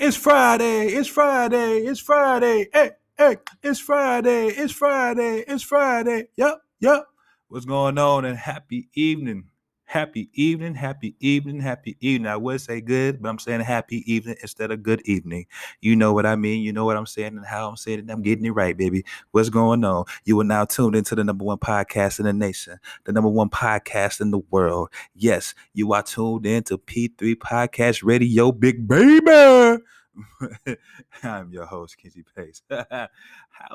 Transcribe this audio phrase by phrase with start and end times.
[0.00, 0.88] It's Friday.
[0.88, 1.78] It's Friday.
[1.86, 2.68] It's Friday.
[2.72, 4.48] Hey, hey, it's Friday.
[4.48, 5.44] It's Friday.
[5.46, 6.28] It's Friday.
[6.36, 7.04] Yep, yep.
[7.48, 8.24] What's going on?
[8.24, 9.44] And happy evening.
[9.86, 12.26] Happy evening, happy evening, happy evening.
[12.26, 15.46] I would say good, but I'm saying happy evening instead of good evening.
[15.82, 16.62] You know what I mean.
[16.62, 18.10] You know what I'm saying and how I'm saying it.
[18.10, 19.04] I'm getting it right, baby.
[19.30, 20.06] What's going on?
[20.24, 23.50] You are now tuned into the number one podcast in the nation, the number one
[23.50, 24.88] podcast in the world.
[25.14, 29.82] Yes, you are tuned into P3 Podcast Radio, big baby.
[31.22, 32.62] I'm your host, Kenzie Pace.
[32.70, 33.08] How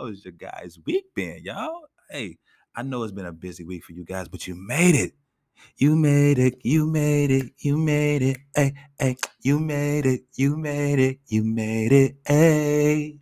[0.08, 1.84] has your guys' week been, y'all?
[2.10, 2.38] Hey,
[2.76, 5.14] I know it's been a busy week for you guys, but you made it.
[5.78, 10.58] You made it, you made it, you made it, hey, hey, you made it, you
[10.58, 13.20] made it, you made it, hey.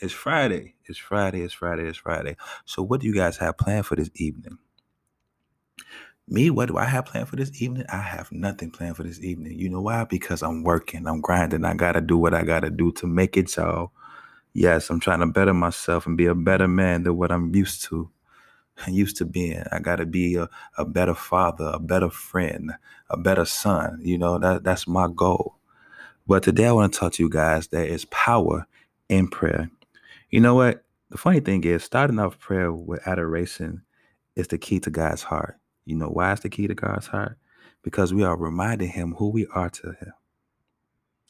[0.00, 2.36] It's Friday, it's Friday, it's Friday, it's Friday.
[2.66, 4.58] So, what do you guys have planned for this evening?
[6.26, 7.84] Me, what do I have planned for this evening?
[7.92, 9.58] I have nothing planned for this evening.
[9.58, 10.04] You know why?
[10.04, 13.54] Because I'm working, I'm grinding, I gotta do what I gotta do to make it,
[13.56, 13.92] y'all.
[14.54, 17.84] Yes, I'm trying to better myself and be a better man than what I'm used
[17.84, 18.10] to.
[18.88, 19.64] used to being.
[19.72, 20.48] I got to be a,
[20.78, 22.72] a better father, a better friend,
[23.10, 24.00] a better son.
[24.02, 25.56] You know, that that's my goal.
[26.26, 28.66] But today I want to talk to you guys there is power
[29.08, 29.70] in prayer.
[30.30, 30.84] You know what?
[31.10, 33.82] The funny thing is, starting off prayer with adoration
[34.36, 35.58] is the key to God's heart.
[35.86, 37.38] You know why it's the key to God's heart?
[37.82, 40.12] Because we are reminding Him who we are to Him.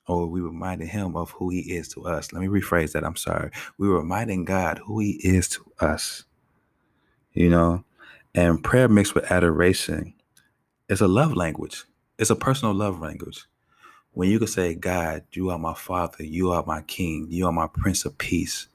[0.08, 2.32] Or we reminding Him of who He is to us.
[2.32, 3.04] Let me rephrase that.
[3.04, 3.50] I'm sorry.
[3.78, 6.24] We're reminding God who He is to us
[7.34, 7.84] you know,
[8.34, 10.14] and prayer mixed with adoration
[10.88, 11.84] is a love language.
[12.18, 13.44] It's a personal love language.
[14.12, 17.52] When you can say, God, you are my father, you are my king, you are
[17.52, 18.68] my prince of peace,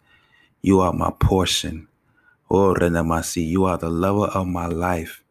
[0.62, 1.88] you are my portion.
[2.50, 5.24] Oh, Renamasi, you are the lover of my life.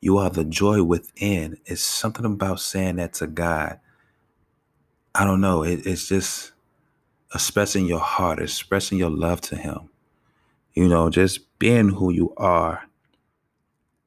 [0.00, 1.58] You are the joy within.
[1.66, 3.80] It's something about saying that to God.
[5.14, 5.62] I don't know.
[5.62, 6.52] It, it's just
[7.34, 9.88] expressing your heart, expressing your love to Him
[10.76, 12.84] you know, just being who you are.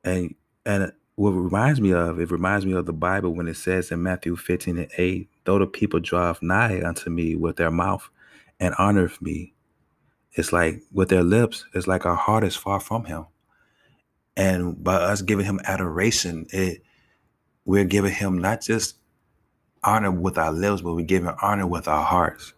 [0.03, 3.91] And and what reminds me of, it reminds me of the Bible when it says
[3.91, 8.07] in Matthew 15 and 8, though the people draw nigh unto me with their mouth
[8.59, 9.53] and honor me,
[10.33, 13.25] it's like with their lips, it's like our heart is far from him.
[14.39, 16.81] And by us giving him adoration, it
[17.65, 18.95] we're giving him not just
[19.83, 22.53] honor with our lips, but we're giving honor with our hearts.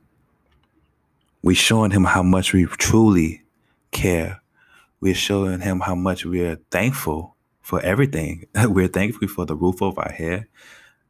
[1.42, 3.42] We're showing him how much we truly
[3.90, 4.44] care.
[5.00, 8.46] We're showing him how much we're thankful for everything.
[8.56, 10.46] we're thankful for the roof over our head.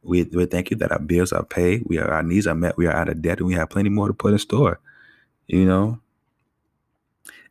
[0.02, 1.82] We, we're thankful that our bills are paid.
[1.84, 2.78] We are, our needs are met.
[2.78, 4.80] We are out of debt, and we have plenty more to put in store.
[5.46, 6.00] You know.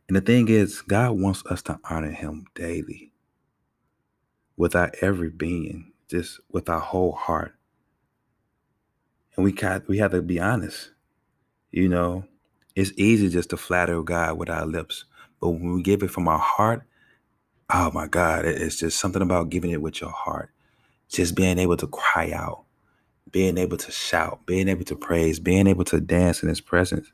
[0.08, 3.11] And the thing is, God wants us to honor Him daily,
[4.62, 7.56] with our every being, just with our whole heart.
[9.34, 10.92] And we got we have to be honest.
[11.72, 12.26] You know,
[12.76, 15.04] it's easy just to flatter God with our lips,
[15.40, 16.84] but when we give it from our heart,
[17.74, 20.50] oh my God, it's just something about giving it with your heart.
[21.08, 22.62] Just being able to cry out,
[23.32, 27.10] being able to shout, being able to praise, being able to dance in his presence.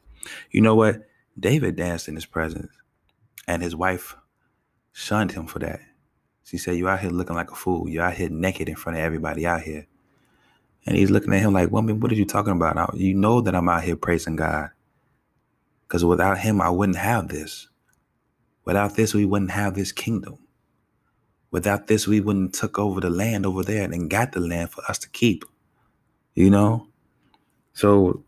[0.51, 1.09] You know what?
[1.41, 2.73] David danced in his presence,
[3.47, 4.17] and his wife
[4.93, 5.81] shunned him for that.
[6.49, 7.91] She said, You out here looking like a fool.
[7.91, 9.87] You out here naked in front of everybody out here.
[10.87, 12.97] And he's looking at him like, Woman, what are you talking about?
[12.97, 14.71] You know that I'm out here praising God.
[15.83, 17.69] Because without him, I wouldn't have this.
[18.65, 20.39] Without this, we wouldn't have this kingdom.
[21.51, 24.83] Without this, we wouldn't took over the land over there and got the land for
[24.89, 25.45] us to keep.
[26.35, 26.89] You know?
[27.75, 28.25] So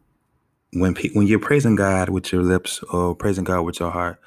[0.74, 4.20] when pe- when you're praising God with your lips or praising God with your heart,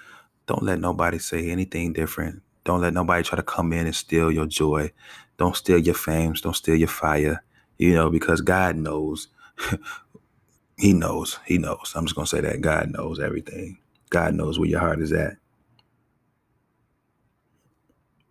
[0.48, 2.42] don't let nobody say anything different.
[2.66, 4.92] Don't let nobody try to come in and steal your joy.
[5.38, 6.34] Don't steal your fame.
[6.34, 7.44] Don't steal your fire.
[7.78, 9.30] You know, because God knows.
[10.78, 11.40] he knows.
[11.46, 11.94] He knows.
[11.96, 13.80] I'm just gonna say that God knows everything.
[14.10, 15.34] God knows where your heart is at.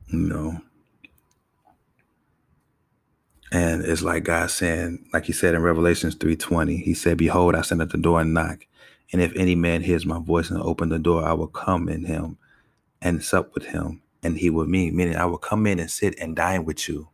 [0.09, 0.61] you know.
[3.53, 7.63] And it's like God saying, like he said in Revelations 3:20, he said, Behold, I
[7.63, 8.67] stand at the door and knock.
[9.13, 12.05] And if any man hears my voice and open the door, I will come in
[12.07, 12.39] him
[13.03, 14.91] and sup with him, and he with me.
[14.93, 17.09] Meaning I will come in and sit and dine with you.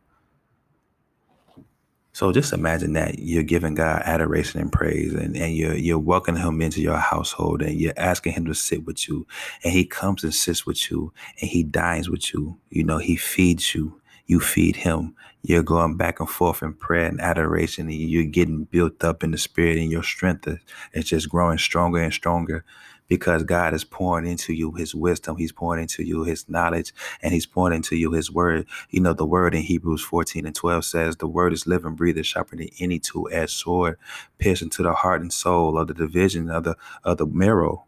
[2.13, 6.41] So just imagine that you're giving God adoration and praise and, and you're you're welcoming
[6.43, 9.27] him into your household and you're asking him to sit with you.
[9.63, 12.57] And he comes and sits with you and he dines with you.
[12.69, 14.01] You know, he feeds you.
[14.27, 15.15] you feed him.
[15.43, 19.31] You're going back and forth in prayer and adoration, and you're getting built up in
[19.31, 20.47] the spirit, and your strength
[20.93, 22.65] is just growing stronger and stronger
[23.09, 25.37] because God is pouring into you his wisdom.
[25.37, 28.67] He's pouring into you his knowledge and he's pouring into you his word.
[28.91, 32.23] You know, the word in Hebrews 14 and 12 says, The word is living, breathing,
[32.23, 33.97] sharper than any two edged sword,
[34.39, 37.85] piercing to the heart and soul of the division of the of the marrow,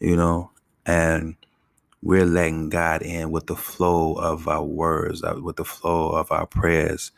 [0.00, 0.52] you know,
[0.86, 1.36] and
[2.02, 6.32] we're letting God in with the flow of our words, uh, with the flow of
[6.32, 7.12] our prayers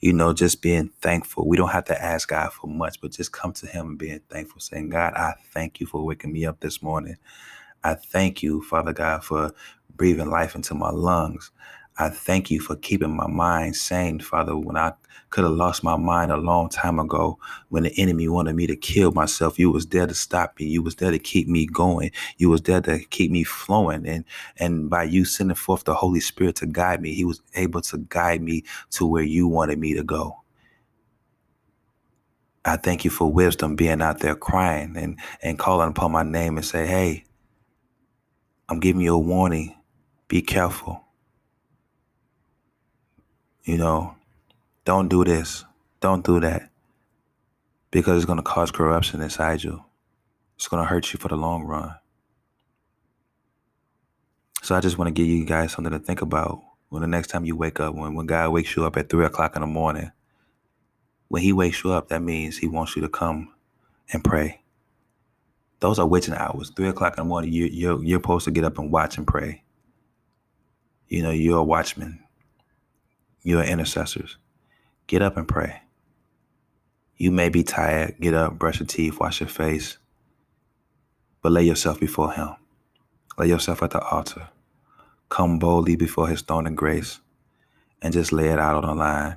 [0.00, 1.48] you know, just being thankful.
[1.48, 4.20] We don't have to ask God for much, but just come to Him and being
[4.30, 7.16] thankful, saying, God, I thank you for waking me up this morning.
[7.84, 9.52] I thank you, Father God, for
[9.96, 11.50] breathing life into my lungs.
[12.00, 14.94] I thank you for keeping my mind sane, Father, when I
[15.30, 17.38] could have lost my mind a long time ago
[17.68, 19.58] when the enemy wanted me to kill myself.
[19.58, 20.66] You was there to stop me.
[20.66, 22.12] You was there to keep me going.
[22.38, 24.06] You was there to keep me flowing.
[24.08, 24.24] And
[24.58, 27.98] and by you sending forth the Holy Spirit to guide me, he was able to
[27.98, 30.40] guide me to where you wanted me to go.
[32.64, 36.56] I thank you for wisdom being out there crying and, and calling upon my name
[36.58, 37.24] and say, hey,
[38.68, 39.74] I'm giving you a warning.
[40.28, 41.04] Be careful.
[43.64, 44.14] You know,
[44.84, 45.64] don't do this.
[46.00, 46.70] Don't do that.
[47.90, 49.84] Because it's going to cause corruption inside you.
[50.56, 51.94] It's going to hurt you for the long run.
[54.62, 57.28] So I just want to give you guys something to think about when the next
[57.28, 59.66] time you wake up, when, when God wakes you up at three o'clock in the
[59.66, 60.10] morning.
[61.28, 63.52] When he wakes you up, that means he wants you to come
[64.12, 64.60] and pray.
[65.80, 66.70] Those are witching hours.
[66.70, 69.26] Three o'clock in the morning, you, you're, you're supposed to get up and watch and
[69.26, 69.62] pray.
[71.08, 72.22] You know, you're a watchman.
[73.42, 74.36] You're intercessors.
[75.06, 75.82] Get up and pray.
[77.16, 78.16] You may be tired.
[78.20, 79.98] Get up, brush your teeth, wash your face.
[81.42, 82.50] But lay yourself before Him.
[83.38, 84.48] Lay yourself at the altar.
[85.28, 87.20] Come boldly before His throne of grace
[88.02, 89.36] and just lay it out on the line.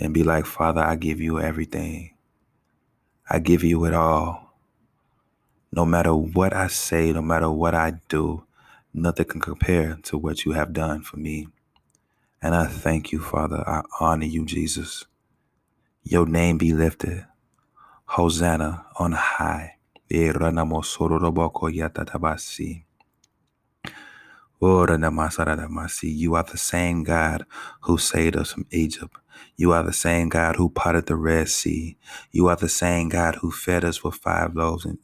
[0.00, 2.14] And be like, Father, I give you everything.
[3.28, 4.54] I give you it all.
[5.72, 8.44] No matter what I say, no matter what I do,
[8.94, 11.48] nothing can compare to what you have done for me.
[12.42, 13.62] And I thank you, Father.
[13.68, 15.04] I honor you, Jesus.
[16.04, 17.26] Your name be lifted.
[18.06, 19.76] Hosanna on high.
[20.10, 20.82] Eh, oh,
[26.00, 27.44] you are the same God
[27.82, 29.16] who saved us from Egypt.
[29.56, 31.96] You are the same God who parted the Red Sea.
[32.32, 34.98] You are the same God who fed us with five loaves and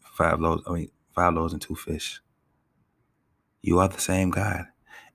[0.00, 2.20] five loaves, I mean five loaves and two fish.
[3.62, 4.66] You are the same God.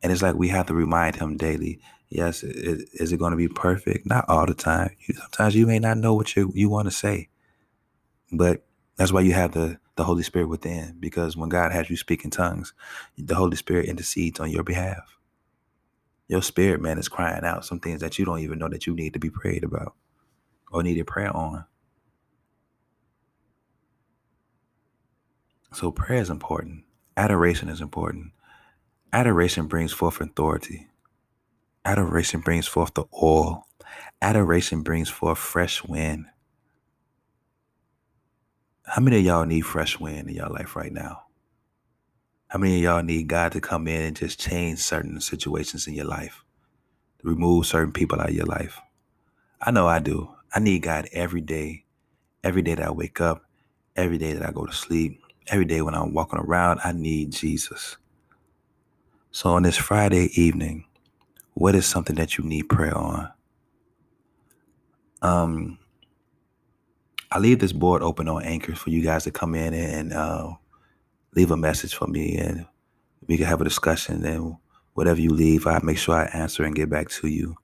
[0.04, 1.82] And it's like we have to remind him daily.
[2.10, 4.08] Yes, is, is it going to be perfect?
[4.08, 4.92] Not all the time.
[5.16, 7.30] Sometimes you may not know what you you want to say,
[8.32, 8.66] but
[8.98, 10.98] that's why you have the the Holy Spirit within.
[11.00, 12.74] Because when God has you speak in tongues,
[13.18, 15.18] the Holy Spirit intercedes on your behalf.
[16.30, 18.96] Your spirit man is crying out some things that you don't even know that you
[18.96, 19.96] need to be prayed about
[20.72, 21.66] or needed prayer on.
[25.74, 26.86] So prayer is important.
[27.18, 28.32] Adoration is important.
[29.14, 30.88] Adoration brings forth authority.
[31.86, 33.68] Adoration brings forth the oil.
[34.24, 36.26] Adoration brings forth fresh wind.
[38.88, 41.26] How many of y'all need fresh wind in your life right now?
[42.48, 45.94] How many of y'all need God to come in and just change certain situations in
[45.94, 46.44] your life?
[47.22, 48.82] Remove certain people out of your life?
[49.62, 50.34] I know I do.
[50.56, 51.86] I need God every day.
[52.44, 53.44] Every day that I wake up,
[53.96, 57.32] every day that I go to sleep, every day when I'm walking around, I need
[57.32, 57.98] Jesus.
[59.36, 60.86] So on this Friday evening,
[61.56, 63.32] what is something that you need prayer on?
[65.24, 65.80] Um,
[67.32, 70.52] I leave this board open on Anchor for you guys to come in and uh,
[71.36, 72.68] leave a message for me, and
[73.26, 74.24] we can have a discussion.
[74.24, 74.56] And
[74.94, 77.56] whatever you leave, I make sure I answer and get back to you.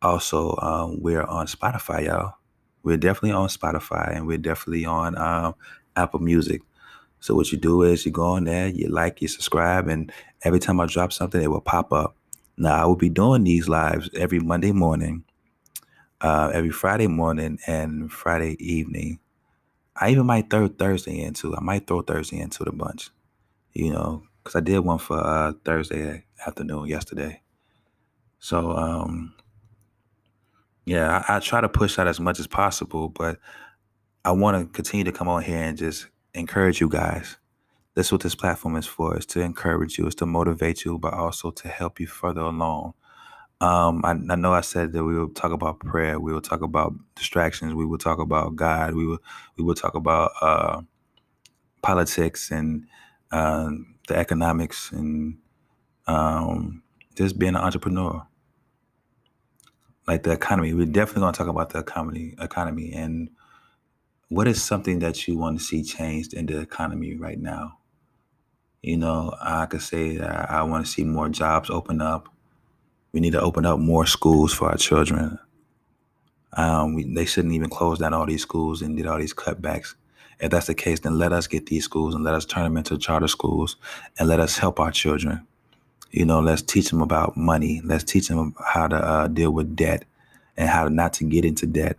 [0.00, 2.32] Also, um, we're on Spotify, y'all.
[2.82, 5.54] We're definitely on Spotify, and we're definitely on um,
[5.96, 6.62] Apple Music.
[7.24, 10.12] So what you do is you go on there, you like, you subscribe, and
[10.42, 12.14] every time I drop something, it will pop up.
[12.58, 15.24] Now I will be doing these lives every Monday morning,
[16.20, 19.20] uh, every Friday morning, and Friday evening.
[19.96, 21.56] I even might throw Thursday into.
[21.56, 23.08] I might throw Thursday into the bunch,
[23.72, 27.40] you know, because I did one for uh, Thursday afternoon yesterday.
[28.38, 29.32] So um,
[30.84, 33.38] yeah, I, I try to push that as much as possible, but
[34.26, 37.38] I want to continue to come on here and just encourage you guys.
[37.94, 41.14] That's what this platform is for, is to encourage you, is to motivate you, but
[41.14, 42.94] also to help you further along.
[43.60, 46.62] Um, I, I know I said that we will talk about prayer, we will talk
[46.62, 49.18] about distractions, we will talk about God, we will
[49.58, 50.82] we will talk about uh,
[51.82, 52.86] politics and
[53.32, 53.70] uh,
[54.08, 55.38] the economics and
[56.06, 56.82] um,
[57.16, 58.22] just being an entrepreneur.
[60.06, 60.74] like the economy.
[60.74, 63.30] We're definitely going to talk about the economy, economy, and
[64.28, 67.78] what is something that you want to see changed in the economy right now.
[68.82, 72.28] You know, I could say that I want to see more jobs open up.
[73.12, 75.38] We need to open up more schools for our children.
[76.52, 79.94] Um, we, they shouldn't even close down all these schools and did all these cutbacks.
[80.40, 82.76] If that's the case, then let us get these schools and let us turn them
[82.76, 83.76] into charter schools
[84.18, 85.46] and let us help our children.
[86.10, 87.80] You know, let's teach them about money.
[87.84, 90.04] Let's teach them how to uh, deal with debt
[90.56, 91.96] and how not to get into debt.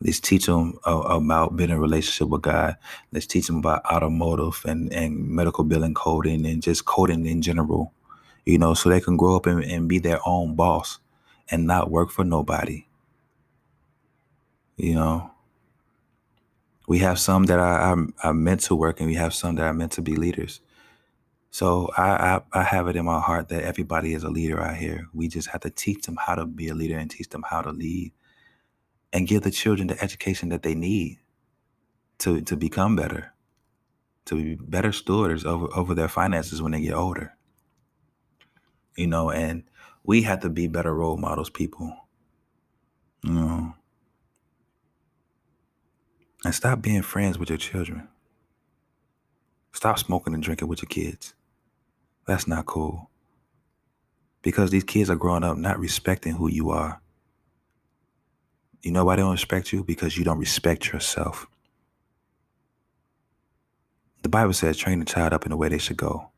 [0.00, 2.76] Let's teach them uh, about being in a relationship with God.
[3.12, 7.92] Let's teach them about automotive and, and medical billing coding and just coding in general,
[8.46, 11.00] you know, so they can grow up and, and be their own boss
[11.50, 12.86] and not work for nobody.
[14.76, 15.32] You know,
[16.86, 19.64] we have some that are, are, are meant to work and we have some that
[19.64, 20.60] are meant to be leaders.
[21.50, 24.76] So I, I, I have it in my heart that everybody is a leader out
[24.76, 25.08] here.
[25.12, 27.62] We just have to teach them how to be a leader and teach them how
[27.62, 28.12] to lead
[29.12, 31.18] and give the children the education that they need
[32.18, 33.32] to to become better,
[34.26, 37.34] to be better stewards over, over their finances when they get older.
[38.96, 39.64] You know, and
[40.04, 41.94] we have to be better role models, people.
[43.22, 43.74] You know.
[46.44, 48.08] And stop being friends with your children.
[49.72, 51.34] Stop smoking and drinking with your kids.
[52.26, 53.10] That's not cool.
[54.42, 57.00] Because these kids are growing up not respecting who you are.
[58.82, 59.84] You know why they don't respect you?
[59.84, 61.46] Because you don't respect yourself.
[64.22, 66.30] The Bible says, train the child up in the way they should go.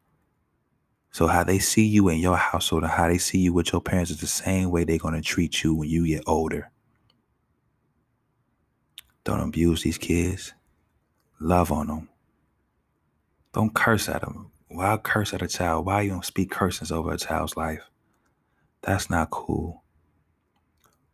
[1.13, 3.81] So how they see you in your household and how they see you with your
[3.81, 6.71] parents is the same way they're going to treat you when you get older.
[9.25, 10.55] Don't abuse these kids.
[11.41, 12.09] Love on them.
[13.53, 14.53] Don't curse at them.
[14.69, 15.87] Why curse at a child?
[15.87, 17.91] Why you don't speak curses over a child's life?
[18.83, 19.83] That's not cool.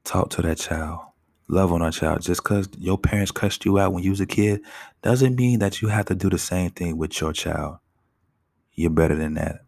[0.05, 1.01] Talk to that child.
[1.49, 2.23] Love on our child.
[2.23, 4.61] Just because your parents cussed you out when you was a kid
[5.03, 7.79] doesn't mean that you have to do the same thing with your child.
[8.73, 9.61] You're better than that.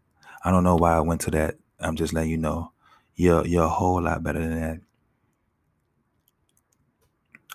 [0.44, 1.56] I don't know why I went to that.
[1.80, 2.72] I'm just letting you know.
[3.14, 4.80] You're you're a whole lot better than that.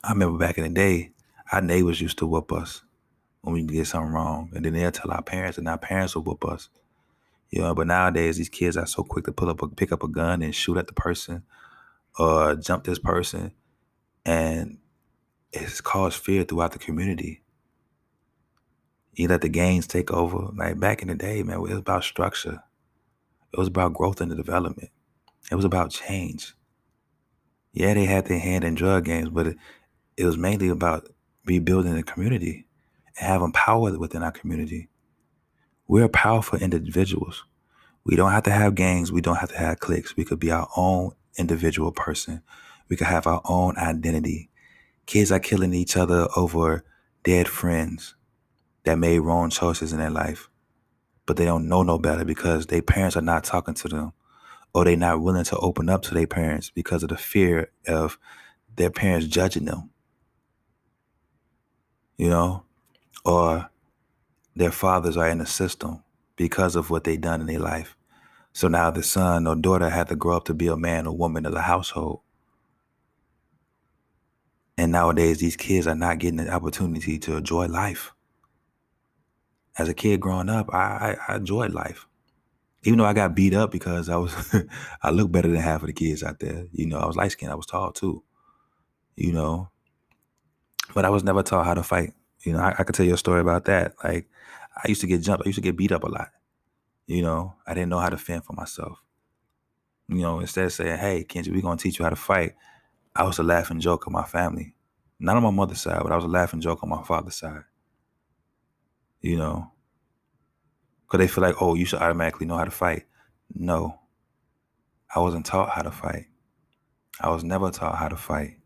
[0.04, 1.12] I remember back in the day,
[1.52, 2.84] our neighbors used to whoop us
[3.42, 4.52] when we did something wrong.
[4.54, 6.70] And then they'll tell our parents, and our parents will whoop us.
[7.50, 10.04] You know, but nowadays these kids are so quick to pull up a pick up
[10.04, 11.44] a gun and shoot at the person
[12.18, 13.52] or jump this person.
[14.26, 14.78] And
[15.52, 17.42] it's caused fear throughout the community.
[19.14, 20.50] You let the gangs take over.
[20.56, 22.64] Like back in the day, man, it was about structure.
[23.54, 24.90] It was about growth and development.
[25.52, 26.56] It was about change.
[27.74, 29.58] Yeah, they had their hand in drug games, but it,
[30.18, 31.10] it was mainly about
[31.46, 32.66] rebuilding the community
[33.20, 34.90] and having power within our community.
[35.88, 37.44] We're powerful individuals.
[38.04, 39.12] We don't have to have gangs.
[39.12, 40.16] We don't have to have cliques.
[40.16, 42.42] We could be our own individual person.
[42.90, 44.50] We could have our own identity.
[45.06, 46.84] Kids are killing each other over
[47.24, 48.16] dead friends
[48.84, 50.50] that made wrong choices in their life,
[51.26, 54.14] but they don't know no better because their parents are not talking to them
[54.74, 58.18] or they're not willing to open up to their parents because of the fear of
[58.76, 59.90] their parents judging them.
[62.18, 62.64] You know,
[63.26, 63.70] or
[64.56, 66.04] their fathers are in the system
[66.36, 67.96] because of what they've done in their life.
[68.52, 71.16] So now the son or daughter had to grow up to be a man or
[71.16, 72.22] woman of the household.
[74.78, 78.14] And nowadays, these kids are not getting the opportunity to enjoy life.
[79.78, 82.08] As a kid growing up, I, I, I enjoyed life.
[82.84, 84.34] Even though I got beat up because I was,
[85.04, 86.66] I looked better than half of the kids out there.
[86.72, 88.24] You know, I was light skinned, I was tall too.
[89.16, 89.70] You know,
[90.94, 92.14] but I was never taught how to fight.
[92.42, 93.94] You know, I, I could tell you a story about that.
[94.04, 94.28] Like,
[94.76, 95.46] I used to get jumped.
[95.46, 96.30] I used to get beat up a lot.
[97.06, 99.00] You know, I didn't know how to fend for myself.
[100.08, 102.54] You know, instead of saying, "Hey, Kenji, we're gonna teach you how to fight,"
[103.16, 104.76] I was a laughing joke of my family.
[105.20, 107.64] Not on my mother's side, but I was a laughing joke on my father's side.
[109.22, 109.72] You know,
[111.04, 113.06] because they feel like, "Oh, you should automatically know how to fight."
[113.54, 114.00] No,
[115.16, 116.26] I wasn't taught how to fight.
[117.22, 118.60] I was never taught how to fight.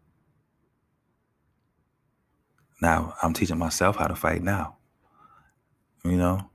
[2.81, 4.77] Now I'm teaching myself how to fight now.
[6.03, 6.49] You know,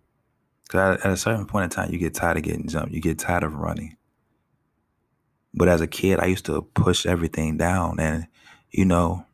[0.64, 2.92] because at a certain point in time, you get tired of getting jumped.
[2.92, 3.96] You get tired of running.
[5.54, 8.26] But as a kid, I used to push everything down, and
[8.71, 9.26] you know,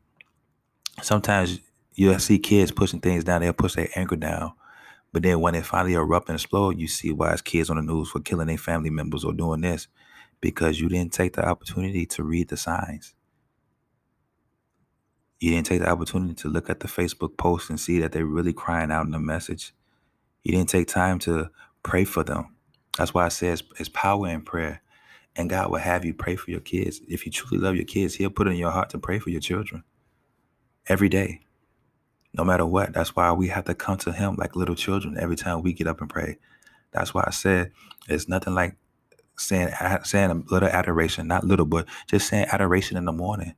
[1.01, 1.59] sometimes
[1.93, 3.41] you'll see kids pushing things down.
[3.41, 4.53] They'll push their anger down,
[5.11, 7.81] but then when it finally erupt and explode, you see why it's kids on the
[7.81, 9.87] news for killing their family members or doing this
[10.41, 13.13] because you didn't take the opportunity to read the signs.
[15.39, 18.25] You didn't take the opportunity to look at the Facebook post and see that they're
[18.25, 19.73] really crying out in the message.
[20.43, 21.49] You didn't take time to
[21.81, 22.55] pray for them.
[22.97, 24.81] That's why I say it's, it's power in prayer.
[25.39, 26.99] And God will have you pray for your kids.
[27.07, 29.29] If you truly love your kids, He'll put it in your heart to pray for
[29.29, 29.85] your children
[30.87, 31.39] every day,
[32.33, 32.91] no matter what.
[32.93, 35.87] That's why we have to come to Him like little children every time we get
[35.87, 36.39] up and pray.
[36.91, 37.71] That's why I said
[38.09, 38.75] it's nothing like
[39.37, 39.69] saying
[40.03, 43.55] saying a little adoration, not little, but just saying adoration in the morning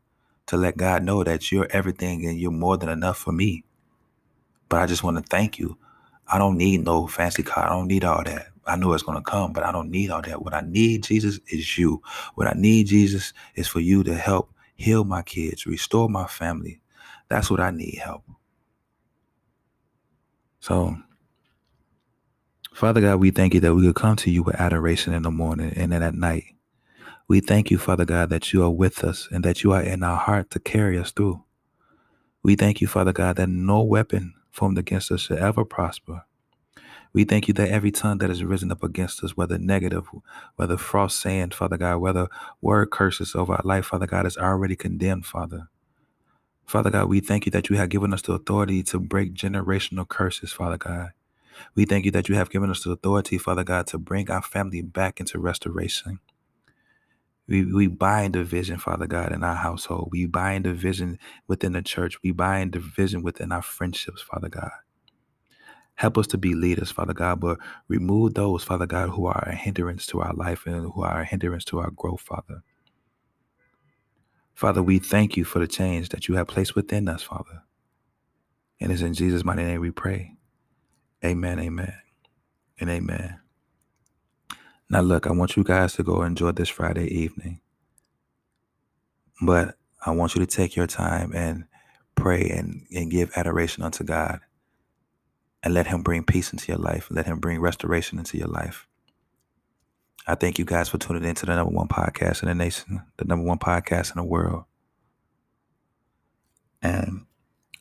[0.47, 3.65] to let God know that you're everything and you're more than enough for me.
[4.69, 5.79] But I just want to thank you.
[6.27, 7.65] I don't need no fancy car.
[7.65, 8.50] I don't need all that.
[8.65, 10.43] I know it's going to come, but I don't need all that.
[10.43, 12.01] What I need, Jesus, is you.
[12.35, 16.81] What I need, Jesus, is for you to help heal my kids, restore my family.
[17.29, 18.23] That's what I need help.
[20.59, 20.95] So,
[22.73, 25.31] Father God, we thank you that we could come to you with adoration in the
[25.31, 26.45] morning and then at night.
[27.27, 30.03] We thank you, Father God, that you are with us and that you are in
[30.03, 31.43] our heart to carry us through.
[32.43, 36.23] We thank you, Father God, that no weapon formed against us shall ever prosper.
[37.13, 40.07] We thank you that every tongue that has risen up against us, whether negative,
[40.55, 42.27] whether false saying, Father God, whether
[42.61, 45.67] word curses over our life, Father God, is already condemned, Father.
[46.65, 50.07] Father God, we thank you that you have given us the authority to break generational
[50.07, 51.11] curses, Father God.
[51.75, 54.41] We thank you that you have given us the authority, Father God, to bring our
[54.41, 56.19] family back into restoration.
[57.47, 60.09] We, we bind division, Father God, in our household.
[60.11, 62.17] We bind division within the church.
[62.23, 64.71] We bind division within our friendships, Father God.
[66.01, 69.53] Help us to be leaders, Father God, but remove those, Father God, who are a
[69.53, 72.63] hindrance to our life and who are a hindrance to our growth, Father.
[74.55, 77.61] Father, we thank you for the change that you have placed within us, Father.
[78.79, 80.37] And it's in Jesus' mighty name we pray.
[81.23, 81.93] Amen, amen,
[82.79, 83.39] and amen.
[84.89, 87.61] Now, look, I want you guys to go enjoy this Friday evening.
[89.39, 91.65] But I want you to take your time and
[92.15, 94.39] pray and, and give adoration unto God
[95.63, 97.07] and let Him bring peace into your life.
[97.09, 98.87] Let Him bring restoration into your life.
[100.27, 103.01] I thank you guys for tuning in to the number one podcast in the nation,
[103.17, 104.65] the number one podcast in the world.
[106.81, 107.25] And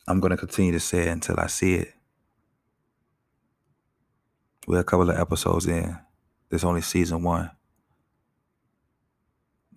[0.07, 1.93] I'm going to continue to say it until I see it.
[4.67, 5.97] We're a couple of episodes in.
[6.49, 7.51] There's only season one.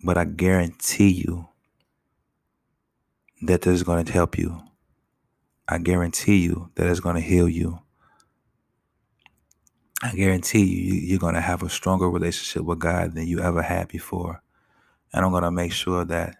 [0.03, 1.49] But I guarantee you
[3.41, 4.61] that this is going to help you.
[5.67, 7.79] I guarantee you that it's going to heal you.
[10.05, 13.63] I guarantee you, you're going to have a stronger relationship with God than you ever
[13.63, 14.43] had before.
[15.11, 16.35] And I'm going to make sure that,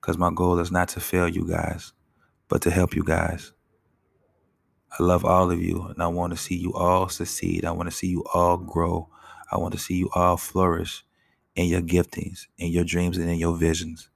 [0.00, 1.92] because my goal is not to fail you guys,
[2.48, 3.52] but to help you guys.
[4.98, 7.66] I love all of you, and I want to see you all succeed.
[7.66, 9.10] I want to see you all grow.
[9.52, 11.04] I want to see you all flourish
[11.54, 14.08] in your giftings, in your dreams, and in your visions.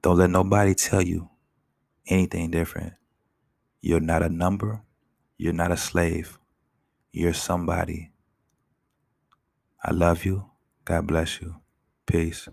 [0.00, 1.28] Don't let nobody tell you
[2.06, 2.94] anything different.
[3.82, 4.82] You're not a number.
[5.38, 6.38] You're not a slave.
[7.12, 8.12] You're somebody.
[9.84, 10.50] I love you.
[10.84, 11.56] God bless you.
[12.06, 12.48] Peace.